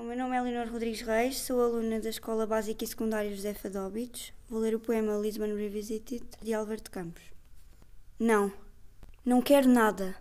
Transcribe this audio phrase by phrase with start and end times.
[0.00, 3.52] o meu nome é Leonor Rodrigues Reis, sou aluna da Escola Básica e Secundária José
[3.52, 4.32] Fadóbitos.
[4.48, 7.22] Vou ler o poema Lisbon Revisited de de Campos.
[8.18, 8.50] Não,
[9.22, 10.16] não quero nada.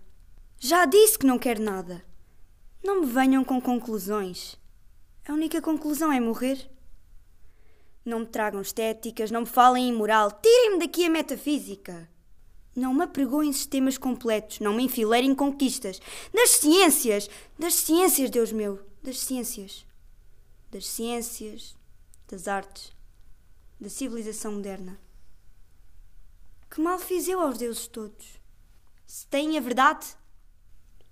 [0.59, 2.03] Já disse que não quero nada.
[2.83, 4.57] Não me venham com conclusões.
[5.25, 6.69] A única conclusão é morrer.
[8.03, 12.09] Não me tragam estéticas, não me falem em moral, tirem-me daqui a metafísica.
[12.75, 16.01] Não me apregoem sistemas completos, não me enfileirem conquistas.
[16.33, 19.85] Das ciências, das ciências, Deus meu, das ciências.
[20.71, 21.75] Das ciências,
[22.27, 22.91] das artes,
[23.79, 24.99] da civilização moderna.
[26.71, 28.39] Que mal fiz eu aos deuses todos?
[29.05, 30.07] Se têm a verdade,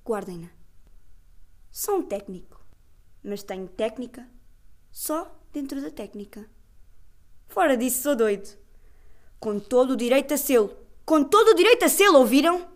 [0.04, 0.50] guardem-na.
[1.72, 2.60] Sou um técnico,
[3.24, 4.28] mas tenho técnica
[4.92, 6.50] só dentro da técnica.
[7.48, 8.58] Fora disso, sou doido.
[9.40, 10.76] Com todo o direito a sê-lo.
[11.06, 12.72] Com todo o direito a sê-lo, ouviram?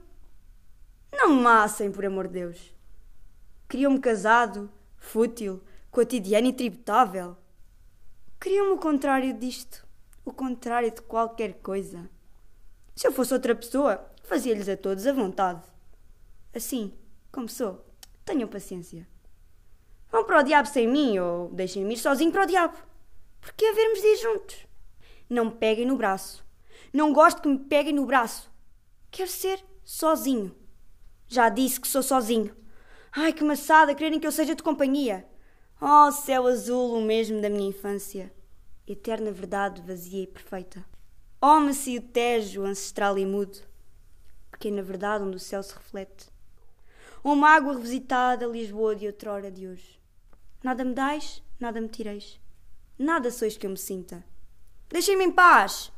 [1.11, 2.75] Não me massem, por amor de Deus.
[3.67, 4.69] Queriam-me casado,
[5.05, 7.37] fútil, cotidiano e tributável.
[8.41, 9.85] Queriam-me o contrário disto.
[10.25, 12.09] O contrário de qualquer coisa.
[12.95, 15.61] Se eu fosse outra pessoa, fazia-lhes a todos a vontade.
[16.53, 16.93] Assim,
[17.31, 17.85] como sou,
[18.25, 19.07] tenham paciência.
[20.11, 22.77] Vão para o diabo sem mim ou deixem-me ir sozinho para o diabo.
[23.39, 24.67] Porque havermos de ir juntos.
[25.29, 26.43] Não me peguem no braço.
[26.91, 28.51] Não gosto que me peguem no braço.
[29.11, 30.55] Quero ser sozinho.
[31.27, 32.55] Já disse que sou sozinho.
[33.17, 35.25] Ai, que maçada quererem que eu seja de companhia.
[35.79, 38.29] Oh, céu azul, o mesmo da minha infância.
[38.85, 40.85] Eterna verdade vazia e perfeita.
[41.41, 43.57] Oh, macio tejo, ancestral e mudo.
[44.51, 46.29] Porque é na verdade onde o céu se reflete.
[47.23, 49.97] Uma água revisitada, Lisboa de outrora de hoje.
[50.61, 52.37] Nada me dais, nada me tireis.
[52.99, 54.25] Nada sois que eu me sinta.
[54.89, 55.89] Deixem-me em paz!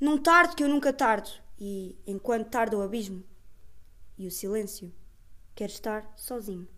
[0.00, 3.22] Não tardo que eu nunca tardo, e enquanto tarda o abismo
[4.16, 4.90] e o silêncio,
[5.54, 6.68] quero estar sozinho.